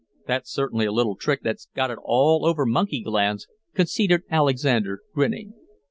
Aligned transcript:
"That's 0.25 0.51
certainly 0.51 0.87
a 0.87 0.91
little 0.91 1.15
trick 1.15 1.43
that's 1.43 1.67
got 1.75 1.91
it 1.91 1.99
all 2.03 2.43
over 2.43 2.65
monkey 2.65 3.03
glands," 3.03 3.47
conceded 3.75 4.23
Alexander, 4.31 5.01
grinning. 5.13 5.53